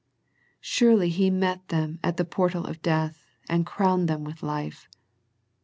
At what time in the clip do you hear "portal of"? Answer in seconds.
2.25-2.81